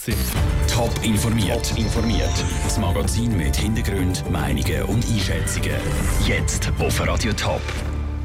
sind. 0.00 0.16
Top 0.68 0.90
informiert. 1.02 1.76
informiert. 1.76 2.32
Das 2.64 2.78
Magazin 2.78 3.36
mit 3.36 3.56
Hintergrund, 3.56 4.28
Meinungen 4.30 4.82
und 4.84 5.04
Einschätzungen. 5.06 5.76
Jetzt 6.26 6.72
auf 6.78 7.06
Radio 7.06 7.32
Top. 7.34 7.60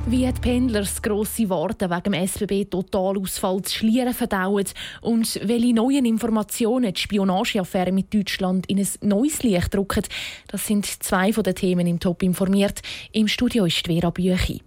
Wie 0.07 0.25
die 0.25 0.39
Pendler 0.39 0.81
das 0.81 1.01
grosse 1.01 1.49
Warten 1.49 1.89
wegen 1.89 2.03
dem 2.03 2.13
SBB-Totalausfall 2.13 3.63
zu 3.63 3.79
Schlieren 3.79 4.13
verdauen 4.13 4.65
und 5.01 5.39
welche 5.43 5.73
neuen 5.73 6.05
Informationen 6.05 6.93
die 6.93 7.01
Spionageaffäre 7.01 7.92
mit 7.92 8.13
Deutschland 8.13 8.67
in 8.67 8.79
ein 8.79 8.87
neues 9.01 9.42
Licht 9.44 9.73
drücken, 9.73 10.03
das 10.47 10.67
sind 10.67 10.85
zwei 10.85 11.33
von 11.33 11.44
den 11.44 11.55
Themen 11.55 11.87
im 11.87 11.99
Top 11.99 12.21
informiert. 12.23 12.81
Im 13.12 13.28
Studio 13.28 13.65
ist 13.65 13.87
Vera 13.87 14.12
Büchi. 14.12 14.62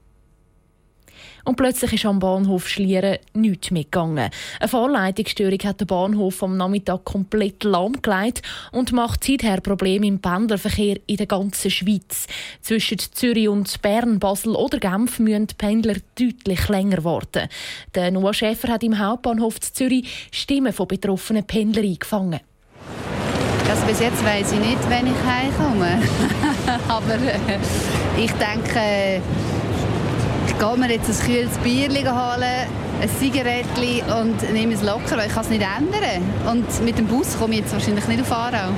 Und 1.48 1.56
plötzlich 1.56 1.94
ist 1.94 2.04
am 2.04 2.18
Bahnhof 2.18 2.68
Schlieren 2.68 3.16
nichts 3.32 3.70
mehr 3.70 3.84
gegangen. 3.84 4.28
Eine 4.60 4.68
Fahrleitungsstörung 4.68 5.58
hat 5.64 5.80
den 5.80 5.86
Bahnhof 5.86 6.42
am 6.42 6.58
Nachmittag 6.58 7.06
komplett 7.06 7.64
lahmgelegt 7.64 8.42
und 8.70 8.92
macht 8.92 9.24
seither 9.24 9.62
Probleme 9.62 10.06
im 10.06 10.20
Pendlerverkehr 10.20 10.98
in 11.06 11.16
der 11.16 11.24
ganzen 11.24 11.70
Schweiz. 11.70 12.26
Zwischen 12.60 12.98
Zürich 12.98 13.48
und 13.48 13.80
Bern, 13.80 14.18
Basel 14.18 14.56
oder 14.56 14.78
Genf 14.78 15.20
müssen 15.20 15.46
die 15.46 15.54
Pendler 15.54 15.94
deutlich 16.20 16.68
länger 16.68 17.02
warten. 17.02 17.48
Der 17.94 18.10
Noah 18.10 18.34
Schäfer 18.34 18.68
hat 18.68 18.82
im 18.82 18.98
Hauptbahnhof 18.98 19.58
Zürich 19.58 20.28
Stimmen 20.30 20.74
von 20.74 20.86
betroffenen 20.86 21.44
Pendlern 21.44 21.86
eingefangen. 21.86 22.40
Also 23.70 23.86
bis 23.86 24.00
jetzt 24.00 24.22
weiß 24.22 24.52
ich 24.52 24.60
nicht, 24.60 24.90
wenn 24.90 25.06
ich 25.06 25.24
heimkomme. 25.26 26.02
Aber 26.88 27.14
äh, 27.14 27.58
ich 28.22 28.32
denke, 28.32 29.22
ich 30.58 30.66
gehe 30.66 30.76
mir 30.76 30.90
jetzt 30.90 31.08
ein 31.08 31.26
kühles 31.26 31.56
Bier 31.58 31.88
holen, 31.88 32.42
ein 33.00 33.10
Zigarettchen 33.20 34.02
und 34.20 34.52
nehme 34.52 34.74
es 34.74 34.82
locker, 34.82 35.16
weil 35.16 35.28
ich 35.28 35.32
kann 35.32 35.44
es 35.44 35.50
nicht 35.50 35.62
ändern. 35.62 36.20
Und 36.50 36.84
mit 36.84 36.98
dem 36.98 37.06
Bus 37.06 37.38
komme 37.38 37.54
ich 37.54 37.60
jetzt 37.60 37.72
wahrscheinlich 37.72 38.08
nicht 38.08 38.22
auf 38.22 38.32
Aarau. 38.32 38.72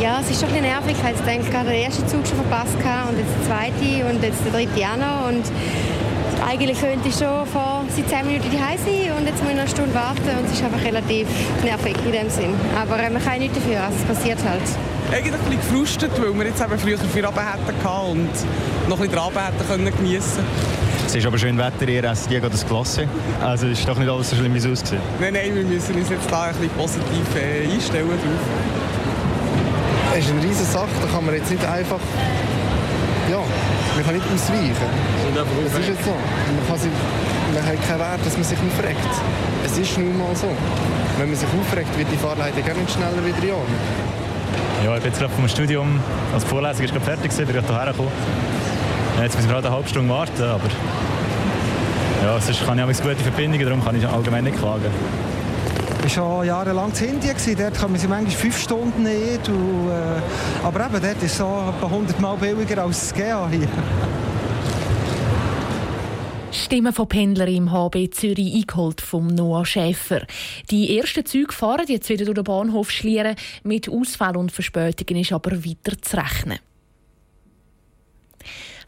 Ja, 0.00 0.20
es 0.22 0.30
ist 0.30 0.40
schon 0.40 0.48
ein 0.48 0.54
bisschen 0.54 0.70
nervig. 0.70 0.96
Ich 0.96 1.02
habe 1.04 1.36
jetzt 1.36 1.50
gerade 1.50 1.68
den 1.68 1.82
ersten 1.82 2.08
Zug 2.08 2.26
schon 2.26 2.38
verpasst 2.38 2.72
und 2.76 3.18
jetzt 3.18 3.28
der 3.36 3.46
zweite 3.46 4.06
und 4.08 4.22
jetzt 4.22 4.40
der 4.46 4.52
dritte 4.52 4.86
auch 4.88 4.96
noch. 4.96 5.28
Und 5.28 5.44
eigentlich 6.48 6.80
könnte 6.80 7.08
ich 7.08 7.14
schon 7.14 7.44
vor 7.52 7.84
seit 7.94 8.08
10 8.08 8.26
Minuten 8.26 8.50
daheim 8.56 8.78
sein 8.78 9.12
und 9.18 9.26
jetzt 9.26 9.42
muss 9.42 9.50
ich 9.50 9.56
noch 9.56 9.64
eine 9.64 9.68
Stunde 9.68 9.94
warten 9.94 10.30
und 10.32 10.46
es 10.46 10.52
ist 10.52 10.64
einfach 10.64 10.82
relativ 10.82 11.28
nervig 11.62 11.94
in 12.06 12.12
dem 12.12 12.30
Sinn. 12.30 12.54
Aber 12.80 12.98
äh, 12.98 13.10
man 13.10 13.22
kann 13.22 13.38
nicht 13.38 13.54
dafür, 13.54 13.82
also 13.82 13.96
es 14.00 14.16
passiert 14.16 14.38
halt. 14.48 14.95
Eigentlich 15.12 15.34
ein 15.34 15.38
bisschen 15.40 15.60
gefrustet, 15.60 16.10
weil 16.20 16.34
wir 16.34 16.46
jetzt 16.46 16.60
eben 16.60 16.78
früher 16.78 16.98
viel 16.98 17.24
Abend 17.24 17.40
hatten 17.40 18.10
und 18.10 18.88
noch 18.88 19.00
ein 19.00 19.08
bisschen 19.08 19.18
Abend 19.18 19.38
hätten 19.38 19.68
können 19.68 19.96
geniessen 19.96 20.44
es 21.06 21.14
ist 21.14 21.24
aber 21.24 21.38
schön 21.38 21.56
Wetter, 21.56 21.88
ihr 21.88 22.02
esst 22.02 22.28
hier 22.28 22.40
das 22.40 22.66
Klasse. 22.66 23.06
Also 23.40 23.68
ist 23.68 23.86
doch 23.86 23.96
nicht 23.96 24.08
alles 24.10 24.28
so 24.28 24.34
schlimm, 24.34 24.52
wie 24.54 24.58
es 24.58 24.66
aussieht. 24.66 24.98
Nein, 25.20 25.34
nein, 25.34 25.54
wir 25.54 25.62
müssen 25.62 25.94
uns 25.94 26.10
jetzt 26.10 26.28
da 26.28 26.46
ein 26.46 26.54
bisschen 26.56 26.70
positiv 26.70 27.36
äh, 27.36 27.72
einstellen 27.72 28.08
drauf. 28.08 28.18
Es 30.18 30.24
ist 30.24 30.32
eine 30.32 30.42
riesige 30.42 30.68
Sache, 30.68 30.88
da 31.00 31.06
kann 31.06 31.24
man 31.24 31.36
jetzt 31.36 31.48
nicht 31.48 31.64
einfach 31.64 32.00
ja, 33.30 33.38
man 33.38 34.04
kann 34.04 34.14
nicht 34.14 34.26
ausweichen. 34.32 34.74
Das 35.34 35.80
ist 35.80 35.88
jetzt 35.88 36.04
so. 36.04 36.10
Man, 36.10 36.66
kann 36.68 36.78
sich, 36.78 36.90
man 37.52 37.66
hat 37.66 37.88
keinen 37.88 37.98
Wert, 37.98 38.20
dass 38.24 38.34
man 38.34 38.44
sich 38.44 38.58
aufregt. 38.58 39.12
Es 39.64 39.78
ist 39.78 39.98
nun 39.98 40.16
mal 40.16 40.34
so. 40.36 40.46
Wenn 41.18 41.28
man 41.28 41.36
sich 41.36 41.48
aufregt, 41.48 41.90
wird 41.98 42.08
die 42.12 42.16
Fahrleitung 42.16 42.64
gar 42.64 42.74
nicht 42.74 42.90
schneller 42.90 43.24
wieder 43.24 43.54
an. 43.54 43.66
Ja, 44.86 44.94
ich 44.94 45.02
bin 45.02 45.10
jetzt 45.10 45.18
gerade 45.18 45.34
vom 45.34 45.48
Studium, 45.48 45.98
als 46.32 46.44
Vorlesung 46.44 46.84
ist 46.84 46.92
gerade 46.92 47.04
fertig 47.04 47.36
bin 47.36 47.48
ich 47.48 47.66
hierher 47.66 47.86
gekommen. 47.86 48.08
Jetzt 49.20 49.34
müssen 49.34 49.48
wir 49.48 49.54
gerade 49.54 49.66
eine 49.66 49.76
halbe 49.76 49.88
Stunde 49.88 50.08
warten, 50.08 50.44
aber 50.44 50.68
ja, 52.22 52.40
sonst 52.40 52.64
kann 52.64 52.78
ich 52.78 52.84
auch 52.84 53.02
gute 53.02 53.16
Verbindungen, 53.16 53.66
darum 53.66 53.84
kann 53.84 53.96
ich 53.96 54.06
allgemein 54.06 54.44
nicht 54.44 54.56
klagen. 54.56 54.92
Ich 56.06 56.16
war 56.16 56.38
schon 56.38 56.46
jahrelang 56.46 56.92
in 57.00 57.14
Indien. 57.14 57.34
Dort 57.58 57.74
kann 57.74 57.90
man 57.90 58.00
sie 58.00 58.06
manchmal 58.06 58.36
fünf 58.36 58.60
Stunden 58.60 59.02
nicht. 59.02 59.48
Und, 59.48 59.90
äh, 59.90 60.64
aber 60.64 60.86
eben, 60.86 61.02
dort 61.02 61.16
ist 61.16 61.32
es 61.32 61.38
so 61.38 61.64
etwa 61.76 61.86
100 61.86 62.20
Mal 62.20 62.36
billiger 62.36 62.84
als 62.84 63.08
das 63.08 63.14
GA 63.14 63.48
hier. 63.50 63.66
Stimmen 66.66 66.92
von 66.92 67.06
Pendlern 67.06 67.46
im 67.46 67.70
HB 67.70 68.10
Zürich 68.10 68.52
eingeholt 68.52 69.00
vom 69.00 69.28
Noah 69.28 69.64
Schäfer. 69.64 70.26
Die 70.68 70.98
ersten 70.98 71.24
Züge 71.24 71.52
fahren 71.52 71.86
jetzt 71.86 72.08
wieder 72.08 72.24
durch 72.24 72.34
den 72.34 72.42
Bahnhof 72.42 72.90
Schlieren. 72.90 73.36
Mit 73.62 73.88
Ausfällen 73.88 74.34
und 74.34 74.50
Verspätungen 74.50 75.22
ist 75.22 75.30
aber 75.30 75.64
weiter 75.64 75.96
zu 76.02 76.16
rechnen. 76.16 76.58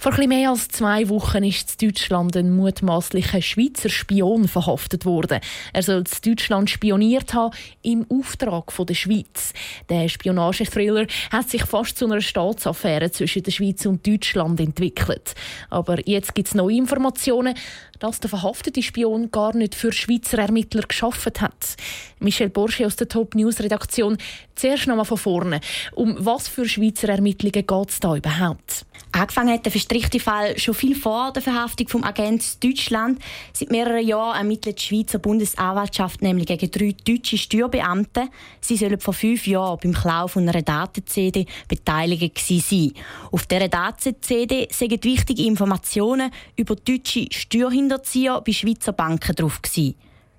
Vor 0.01 0.13
etwas 0.13 0.29
mehr 0.29 0.51
als 0.51 0.69
zwei 0.69 1.09
Wochen 1.09 1.43
ist 1.43 1.83
in 1.83 1.89
Deutschland 1.89 2.37
ein 2.37 2.55
mutmaßlicher 2.55 3.43
Schweizer 3.43 3.89
Spion 3.89 4.47
verhaftet 4.47 5.05
worden. 5.05 5.41
Er 5.73 5.83
soll 5.83 6.05
in 6.05 6.31
Deutschland 6.31 6.71
spioniert 6.71 7.35
haben 7.35 7.53
im 7.83 8.07
Auftrag 8.09 8.73
der 8.79 8.95
Schweiz. 8.95 9.53
Der 9.89 10.09
Spionagethriller 10.09 11.09
hat 11.33 11.51
sich 11.51 11.65
fast 11.65 11.99
zu 11.99 12.05
einer 12.05 12.21
Staatsaffäre 12.21 13.11
zwischen 13.11 13.43
der 13.43 13.51
Schweiz 13.51 13.87
und 13.87 14.07
Deutschland 14.07 14.61
entwickelt. 14.61 15.35
Aber 15.69 15.99
jetzt 16.09 16.33
gibt 16.33 16.47
es 16.47 16.55
neue 16.55 16.77
Informationen, 16.77 17.55
dass 17.99 18.21
der 18.21 18.31
verhaftete 18.31 18.85
Spion 18.85 19.33
gar 19.33 19.57
nicht 19.57 19.75
für 19.75 19.91
Schweizer 19.91 20.39
Ermittler 20.39 20.83
geschafft 20.83 21.41
hat. 21.41 21.77
Michel 22.21 22.51
Borsche 22.51 22.87
aus 22.87 22.95
der 22.95 23.09
Top 23.09 23.35
News 23.35 23.59
Redaktion. 23.59 24.17
Zuerst 24.55 24.87
noch 24.87 24.95
mal 24.95 25.03
von 25.03 25.19
vorne. 25.19 25.61
Um 25.97 26.17
was 26.21 26.47
für 26.47 26.69
Schweizer 26.69 27.09
Ermittlungen 27.09 27.67
geht 27.67 27.91
es 27.91 27.99
da 27.99 28.15
überhaupt? 28.15 28.87
Angefangen 29.13 29.55
hat 29.55 29.67
verstrickte 29.89 30.21
Fall 30.21 30.59
schon 30.59 30.75
viel 30.75 30.95
vor 30.95 31.33
der 31.33 31.41
Verhaftung 31.41 31.89
vom 31.89 32.05
Agent 32.05 32.63
Deutschland. 32.63 33.21
Seit 33.55 33.71
mehreren 33.71 34.07
Jahren 34.07 34.37
ermittelt 34.37 34.79
die 34.79 34.83
Schweizer 34.83 35.19
Bundesanwaltschaft 35.19 36.21
nämlich 36.21 36.47
gegen 36.47 36.71
drei 36.71 36.95
deutsche 37.07 37.39
Steuerbeamte. 37.39 38.29
Sie 38.61 38.77
sollen 38.77 39.01
vor 39.01 39.15
fünf 39.15 39.47
Jahren 39.47 39.79
beim 39.83 39.95
Klau 39.95 40.29
von 40.29 40.47
einer 40.47 40.61
Daten-CD 40.61 41.47
beteiligt 41.69 42.39
sein. 42.39 42.93
Auf 43.33 43.47
dieser 43.47 43.69
Daten-CD 43.69 44.69
sind 44.71 45.05
wichtige 45.05 45.45
Informationen 45.45 46.31
über 46.57 46.77
deutsche 46.77 47.27
Steuerhinterzieher 47.31 48.43
bei 48.45 48.53
Schweizer 48.53 48.93
Banken 48.93 49.35
drauf. 49.35 49.63
Gewesen. 49.63 49.95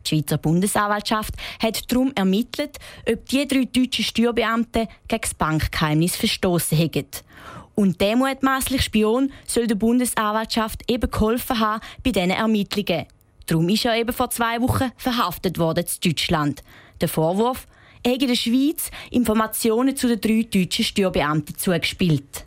Die 0.05 0.09
Schweizer 0.09 0.38
Bundesanwaltschaft 0.38 1.33
hat 1.61 1.91
darum 1.91 2.11
ermittelt, 2.15 2.77
ob 3.11 3.25
die 3.25 3.47
drei 3.47 3.65
deutschen 3.65 4.05
Steuerbeamten 4.05 4.88
gegen 5.07 5.21
das 5.21 5.33
Bankgeheimnis 5.33 6.15
verstoßen 6.15 6.77
haben. 6.77 7.07
Und 7.79 8.01
der 8.01 8.17
mutmaßliche 8.17 8.84
Spion 8.84 9.31
soll 9.47 9.66
der 9.66 9.75
Bundesanwaltschaft 9.75 10.84
eben 10.91 11.09
geholfen 11.09 11.62
haben 11.62 11.81
bei 12.03 12.12
diesen 12.12 12.31
Ermittlungen. 12.31 13.06
Darum 13.45 13.69
ist 13.69 13.85
er 13.85 13.95
eben 13.95 14.12
vor 14.12 14.29
zwei 14.31 14.59
Wochen 14.62 14.91
verhaftet 14.97 15.57
worden 15.57 15.85
in 15.85 16.12
Deutschland. 16.12 16.62
Der 17.00 17.07
Vorwurf, 17.07 17.68
er 18.03 18.12
habe 18.12 18.22
in 18.22 18.28
der 18.28 18.35
Schweiz 18.35 18.91
Informationen 19.12 19.95
zu 19.95 20.09
den 20.09 20.19
drei 20.19 20.41
deutschen 20.41 20.84
Steuerbeamten 20.84 21.57
zugespielt. 21.57 22.44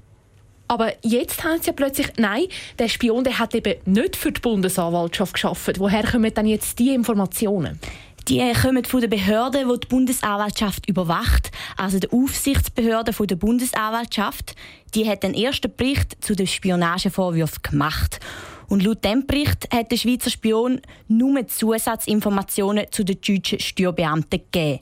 Aber 0.68 0.92
jetzt 1.00 1.42
heißt 1.42 1.60
es 1.60 1.66
ja 1.66 1.72
plötzlich, 1.72 2.08
nein, 2.18 2.44
der 2.78 2.88
Spion 2.88 3.24
der 3.24 3.38
hat 3.38 3.54
eben 3.54 3.76
nicht 3.86 4.16
für 4.16 4.32
die 4.32 4.40
Bundesanwaltschaft 4.42 5.32
geschafft. 5.32 5.78
Woher 5.78 6.02
kommen 6.02 6.34
dann 6.34 6.46
jetzt 6.46 6.78
die 6.78 6.92
Informationen? 6.92 7.80
Die 8.28 8.52
kommen 8.52 8.84
von 8.84 9.00
der 9.00 9.08
Behörde, 9.08 9.66
die 9.66 9.80
die 9.80 9.86
Bundesanwaltschaft 9.88 10.88
überwacht, 10.88 11.50
also 11.76 11.98
der 11.98 12.12
Aufsichtsbehörde 12.12 13.12
der 13.12 13.36
Bundesanwaltschaft. 13.36 14.54
Die 14.94 15.08
hat 15.08 15.24
den 15.24 15.34
ersten 15.34 15.74
Bericht 15.74 16.24
zu 16.24 16.36
den 16.36 16.46
Spionagevorwürfen 16.46 17.62
gemacht. 17.62 18.20
Und 18.68 18.84
laut 18.84 19.04
dem 19.04 19.26
Bericht 19.26 19.68
hat 19.74 19.90
der 19.90 19.96
Schweizer 19.96 20.30
Spion 20.30 20.80
nur 21.08 21.46
Zusatzinformationen 21.46 22.86
zu 22.90 23.04
den 23.04 23.20
deutschen 23.20 23.58
Steuerbeamten 23.58 24.40
gegeben. 24.50 24.80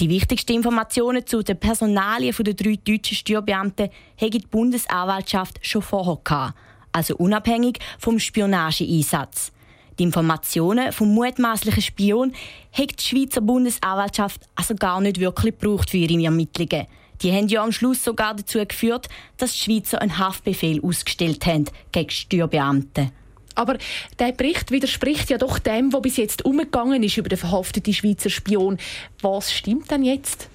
Die 0.00 0.08
wichtigsten 0.08 0.54
Informationen 0.54 1.26
zu 1.26 1.42
den 1.42 1.60
Personalien 1.60 2.34
der 2.38 2.54
drei 2.54 2.76
deutschen 2.76 3.16
Steuerbeamten 3.16 3.90
hat 4.20 4.34
die 4.34 4.38
Bundesanwaltschaft 4.40 5.58
schon 5.62 5.82
vorher 5.82 6.18
gehabt, 6.24 6.54
also 6.90 7.16
unabhängig 7.16 7.78
vom 7.98 8.18
Spionageeinsatz. 8.18 9.52
Die 10.00 10.04
Informationen 10.04 10.92
vom 10.92 11.12
mutmaßlichen 11.12 11.82
Spion 11.82 12.32
hat 12.72 12.98
die 12.98 13.04
Schweizer 13.04 13.42
Bundesanwaltschaft 13.42 14.48
also 14.54 14.74
gar 14.74 14.98
nicht 15.02 15.20
wirklich 15.20 15.58
gebraucht 15.58 15.90
für 15.90 15.98
ihre 15.98 16.24
Ermittlungen. 16.24 16.86
Die 17.20 17.30
haben 17.30 17.48
ja 17.48 17.62
am 17.62 17.70
Schluss 17.70 18.02
sogar 18.02 18.34
dazu 18.34 18.64
geführt, 18.64 19.10
dass 19.36 19.52
die 19.52 19.58
Schweizer 19.58 20.00
einen 20.00 20.16
Haftbefehl 20.16 20.82
ausgestellt 20.82 21.44
haben 21.44 21.66
gegen 21.92 22.08
Steuerbeamte. 22.08 23.12
Aber 23.54 23.76
der 24.18 24.32
Bericht 24.32 24.70
widerspricht 24.70 25.28
ja 25.28 25.36
doch 25.36 25.58
dem, 25.58 25.92
was 25.92 26.00
bis 26.00 26.16
jetzt 26.16 26.46
umgegangen 26.46 27.02
ist 27.02 27.18
über 27.18 27.28
den 27.28 27.36
verhafteten 27.36 27.92
Schweizer 27.92 28.30
Spion. 28.30 28.78
Was 29.20 29.52
stimmt 29.52 29.90
denn 29.90 30.02
jetzt? 30.02 30.48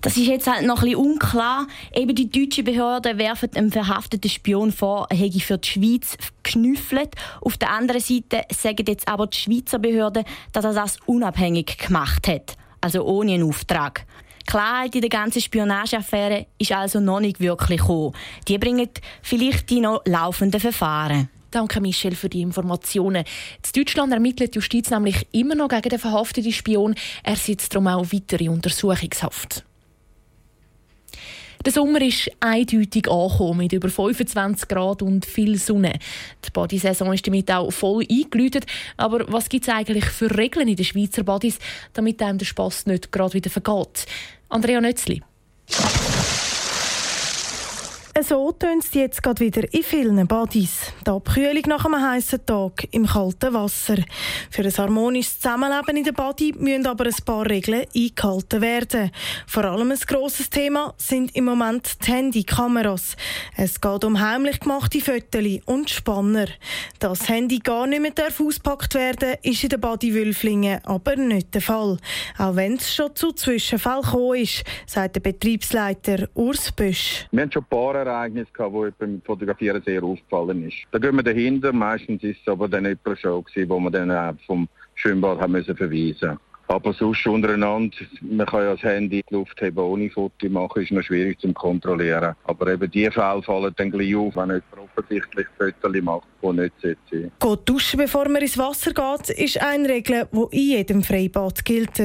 Das 0.00 0.16
ist 0.16 0.26
jetzt 0.26 0.46
halt 0.46 0.66
noch 0.66 0.82
ein 0.82 0.90
bisschen 0.90 1.12
unklar. 1.12 1.66
Eben 1.94 2.14
die 2.14 2.30
deutschen 2.30 2.64
Behörden 2.64 3.18
werfen 3.18 3.50
dem 3.50 3.70
verhafteten 3.70 4.30
Spion 4.30 4.72
vor, 4.72 5.06
er 5.10 5.16
hätte 5.16 5.40
für 5.40 5.58
die 5.58 5.68
Schweiz 5.68 6.16
geschnüffelt. 6.42 7.14
Auf 7.40 7.56
der 7.56 7.70
anderen 7.70 8.00
Seite 8.00 8.42
sagen 8.52 8.84
jetzt 8.86 9.08
aber 9.08 9.26
die 9.26 9.38
Schweizer 9.38 9.78
Behörden, 9.78 10.24
dass 10.52 10.64
er 10.64 10.74
das 10.74 10.98
unabhängig 11.06 11.78
gemacht 11.78 12.28
hat, 12.28 12.56
also 12.80 13.04
ohne 13.04 13.34
einen 13.34 13.48
Auftrag. 13.48 14.04
Klarheit 14.46 14.94
in 14.94 15.00
der 15.00 15.10
ganzen 15.10 15.40
Spionageaffäre 15.40 16.46
ist 16.58 16.72
also 16.72 17.00
noch 17.00 17.20
nicht 17.20 17.40
wirklich 17.40 17.80
gekommen. 17.80 18.12
Die 18.48 18.58
bringen 18.58 18.88
vielleicht 19.22 19.70
die 19.70 19.80
noch 19.80 20.02
laufenden 20.04 20.60
Verfahren. 20.60 21.28
Danke, 21.52 21.82
Michel, 21.82 22.14
für 22.14 22.30
die 22.30 22.40
Informationen. 22.40 23.24
In 23.26 23.72
Deutschland 23.84 24.10
ermittelt 24.10 24.54
die 24.54 24.58
Justiz 24.58 24.88
nämlich 24.88 25.28
immer 25.32 25.54
noch 25.54 25.68
gegen 25.68 25.90
den 25.90 25.98
verhafteten 25.98 26.50
Spion. 26.50 26.94
Er 27.22 27.36
sitzt 27.36 27.74
darum 27.74 27.88
auch 27.88 28.06
weitere 28.10 28.48
Untersuchungshaft. 28.48 29.62
Der 31.62 31.72
Sommer 31.72 32.00
ist 32.00 32.30
eindeutig 32.40 33.06
angekommen 33.06 33.58
mit 33.58 33.72
über 33.74 33.90
25 33.90 34.66
Grad 34.66 35.02
und 35.02 35.26
viel 35.26 35.58
Sonne. 35.58 35.98
Die 36.42 36.50
Bodysaison 36.50 37.12
ist 37.12 37.26
damit 37.26 37.52
auch 37.52 37.70
voll 37.70 38.04
eingeläutet. 38.10 38.64
Aber 38.96 39.30
was 39.30 39.50
gibt 39.50 39.68
es 39.68 39.74
eigentlich 39.74 40.06
für 40.06 40.34
Regeln 40.36 40.68
in 40.68 40.76
den 40.76 40.86
Schweizer 40.86 41.22
Bodies, 41.22 41.58
damit 41.92 42.22
einem 42.22 42.38
der 42.38 42.46
Spass 42.46 42.86
nicht 42.86 43.12
gerade 43.12 43.34
wieder 43.34 43.50
vergeht? 43.50 44.06
Andrea 44.48 44.80
Nötzli. 44.80 45.22
So 48.24 48.52
tönt 48.52 48.84
es 48.84 48.94
jetzt 48.94 49.22
gerade 49.22 49.40
wieder 49.40 49.62
in 49.72 49.82
vielen 49.82 50.26
Bodies. 50.28 50.92
Die 51.04 51.10
Abkühlung 51.10 51.62
nach 51.66 51.84
einem 51.84 52.00
heißen 52.00 52.46
Tag 52.46 52.86
im 52.92 53.06
kalten 53.06 53.52
Wasser. 53.52 53.96
Für 54.50 54.62
ein 54.62 54.76
harmonisches 54.76 55.40
Zusammenleben 55.40 55.96
in 55.96 56.04
der 56.04 56.12
Body 56.12 56.54
müssen 56.56 56.86
aber 56.86 57.06
ein 57.06 57.24
paar 57.24 57.48
Regeln 57.48 57.86
eingehalten 57.94 58.60
werden. 58.60 59.10
Vor 59.46 59.64
allem 59.64 59.90
ein 59.90 59.98
grosses 60.06 60.50
Thema 60.50 60.94
sind 60.98 61.34
im 61.34 61.46
Moment 61.46 62.06
die 62.06 62.12
Handykameras. 62.12 63.16
Es 63.56 63.80
geht 63.80 64.04
um 64.04 64.20
heimlich 64.20 64.60
gemachte 64.60 65.00
Fotos 65.00 65.60
und 65.66 65.90
Spanner. 65.90 66.46
Dass 67.00 67.20
das 67.20 67.28
Handy 67.28 67.58
gar 67.58 67.86
nicht 67.86 68.02
mehr 68.02 68.12
ausgepackt 68.38 68.94
werden 68.94 69.36
ist 69.42 69.64
in 69.64 69.70
der 69.70 69.78
Body 69.78 70.14
Wülflingen 70.14 70.80
aber 70.84 71.16
nicht 71.16 71.54
der 71.54 71.62
Fall. 71.62 71.96
Auch 72.38 72.56
wenn 72.56 72.74
es 72.74 72.94
schon 72.94 73.14
zu 73.16 73.32
Zwischenfällen 73.32 74.02
gekommen 74.02 74.36
ist, 74.36 74.64
sagt 74.86 75.16
der 75.16 75.20
Betriebsleiter 75.20 76.28
Urs 76.34 76.70
Bösch. 76.72 77.26
Wir 77.32 77.42
haben 77.42 77.52
schon 77.52 77.62
ein 77.62 77.68
paar 77.68 78.11
Ereignis 78.12 78.52
gehabt, 78.52 78.72
wo 78.72 78.88
beim 78.98 79.22
Fotografieren 79.24 79.82
sehr 79.84 80.02
aufgefallen 80.02 80.68
ist. 80.68 80.76
Da 80.90 80.98
gehen 80.98 81.16
wir 81.16 81.22
dahinter, 81.22 81.72
meistens 81.72 82.22
ist 82.22 82.40
es 82.40 82.48
aber 82.48 82.68
dann 82.68 82.84
jemand 82.84 83.18
schon 83.18 83.44
gewesen, 83.44 83.68
wo 83.68 83.80
wir 83.80 83.90
dann 83.90 84.38
vom 84.46 84.68
Schwimmbad 84.94 85.40
haben 85.40 85.52
müssen 85.52 85.76
verweisen 85.76 86.38
aber 86.72 86.92
sonst 86.94 87.26
untereinander, 87.26 87.96
man 88.22 88.46
kann 88.46 88.62
ja 88.62 88.72
das 88.72 88.82
Handy 88.82 89.18
in 89.18 89.24
die 89.28 89.34
Luft 89.34 89.60
heben 89.60 89.78
ohne 89.78 90.10
Foto 90.10 90.48
machen, 90.48 90.82
ist 90.82 90.92
noch 90.92 91.02
schwierig 91.02 91.38
zu 91.38 91.52
kontrollieren. 91.52 92.34
Aber 92.44 92.66
eben 92.68 92.90
die 92.90 93.10
Fälle 93.10 93.42
fallen 93.42 93.74
dann 93.76 93.90
gleich 93.90 94.16
auf, 94.16 94.36
wenn 94.36 94.48
jemand 94.48 94.64
offensichtlich 94.96 95.46
Fotos 95.58 96.02
macht, 96.02 96.26
die 96.42 96.52
nicht 96.52 96.74
sein 96.82 96.96
Geht 97.38 97.68
duschen, 97.68 97.98
bevor 97.98 98.28
man 98.28 98.42
ins 98.42 98.58
Wasser 98.58 98.92
geht, 98.92 99.30
ist 99.30 99.60
eine 99.62 99.88
Regel, 99.88 100.28
die 100.32 100.56
in 100.56 100.68
jedem 100.76 101.02
Freibad 101.02 101.64
gilt. 101.64 101.96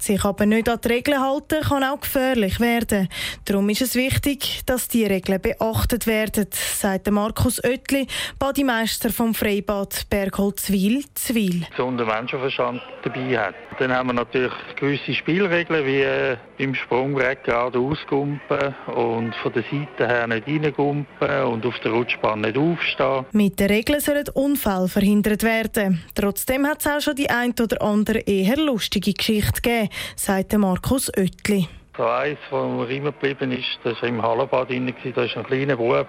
Sich 0.00 0.24
aber 0.24 0.46
nicht 0.46 0.68
an 0.68 0.80
die 0.82 0.88
Regeln 0.88 1.20
halten, 1.20 1.62
kann 1.62 1.84
auch 1.84 2.00
gefährlich 2.00 2.60
werden. 2.60 3.08
Darum 3.44 3.68
ist 3.68 3.82
es 3.82 3.94
wichtig, 3.94 4.62
dass 4.66 4.88
die 4.88 5.04
Regeln 5.04 5.40
beachtet 5.40 6.06
werden, 6.06 6.46
sagt 6.50 7.10
Markus 7.10 7.62
Oetli, 7.62 8.06
Bademeister 8.38 9.10
vom 9.10 9.34
Freibad 9.34 10.08
Bergholzwil, 10.10 11.04
Zwil. 11.14 11.66
Gesunder 11.70 12.06
Menschenverstand 12.06 12.80
dabei 13.02 13.38
hat. 13.38 13.54
Dann 13.78 13.92
haben 13.92 14.08
wir 14.08 14.12
natürlich 14.14 14.52
gewisse 14.76 15.14
Spielregeln, 15.14 15.86
wie 15.86 16.00
äh, 16.00 16.36
beim 16.58 16.74
Sprungbrett 16.74 17.44
gerade 17.44 17.78
ausgumpen 17.78 18.74
und 18.94 19.34
von 19.36 19.52
der 19.52 19.62
Seite 19.64 20.06
her 20.06 20.26
nicht 20.26 20.46
reingumpen 20.46 21.42
und 21.44 21.66
auf 21.66 21.78
der 21.80 21.92
Rutschbahn 21.92 22.31
nicht 22.40 22.56
aufstehen. 22.56 23.26
Mit 23.32 23.60
den 23.60 23.68
Regeln 23.68 24.00
sollen 24.00 24.28
Unfälle 24.34 24.88
verhindert 24.88 25.42
werden. 25.42 26.02
Trotzdem 26.14 26.66
hat 26.66 26.80
es 26.80 26.86
auch 26.86 27.00
schon 27.00 27.16
die 27.16 27.30
ein 27.30 27.54
oder 27.60 27.82
andere 27.82 28.18
eher 28.20 28.56
lustige 28.56 29.12
Geschichte 29.12 29.60
gegeben, 29.60 29.88
sagt 30.16 30.56
Markus 30.56 31.10
Oetli. 31.16 31.68
So 31.96 32.04
eins, 32.04 32.38
was 32.50 32.70
mir 32.70 32.96
immer 32.96 33.12
geblieben 33.12 33.52
ist, 33.52 33.78
das 33.84 34.00
war 34.00 34.08
im 34.08 34.22
Hallenbad 34.22 34.70
drin, 34.70 34.94
da 35.14 35.24
ist 35.24 35.36
ein 35.36 35.44
kleiner 35.44 35.76
Bub, 35.76 36.08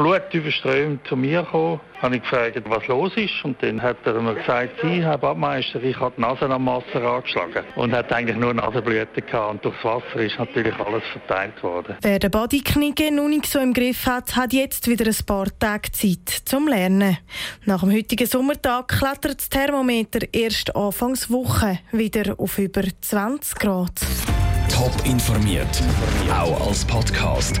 blutüberströmt 0.00 1.06
zu 1.06 1.14
mir 1.14 1.42
gekommen. 1.42 1.80
Habe 2.00 2.16
ich 2.16 2.22
gefragt, 2.22 2.62
was 2.66 2.86
los 2.86 3.12
ist. 3.16 3.44
Und 3.44 3.62
dann 3.62 3.82
hat 3.82 3.98
er 4.04 4.18
mir 4.22 4.34
gesagt, 4.34 4.70
Sie, 4.80 5.02
Herr 5.02 5.18
Badmeister, 5.18 5.82
ich 5.82 6.00
habe 6.00 6.14
die 6.16 6.22
Nase 6.22 6.48
am 6.48 6.66
Wasser 6.66 7.02
angeschlagen. 7.02 7.64
Und 7.76 7.92
hat 7.92 8.10
eigentlich 8.10 8.38
nur 8.38 8.54
Nasenblüten 8.54 9.26
gehabt. 9.26 9.50
Und 9.50 9.64
durchs 9.64 9.84
Wasser 9.84 10.16
ist 10.16 10.38
natürlich 10.38 10.74
alles 10.78 11.02
verteilt 11.12 11.62
worden. 11.62 11.96
Wer 12.00 12.18
den 12.18 12.30
Bodyknicken 12.30 13.16
noch 13.16 13.28
nicht 13.28 13.46
so 13.46 13.58
im 13.58 13.74
Griff 13.74 14.06
hat, 14.06 14.34
hat 14.36 14.54
jetzt 14.54 14.88
wieder 14.88 15.06
ein 15.06 15.26
paar 15.26 15.48
Tage 15.58 15.92
Zeit 15.92 16.28
zum 16.46 16.68
Lernen. 16.68 17.18
Nach 17.66 17.80
dem 17.80 17.92
heutigen 17.92 18.26
Sommertag 18.26 18.88
klettert 18.88 19.40
das 19.40 19.50
Thermometer 19.50 20.20
erst 20.32 20.74
Anfangs 20.74 21.30
Woche 21.30 21.78
wieder 21.92 22.34
auf 22.38 22.58
über 22.58 22.82
20 23.02 23.58
Grad. 23.58 23.92
Top 24.72 24.94
informiert, 25.04 25.82
auch 26.32 26.68
als 26.68 26.86
Podcast. 26.86 27.60